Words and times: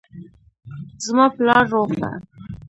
زما 1.05 1.25
پلار 1.35 1.63
روغ 1.73 1.89
ده 2.01 2.11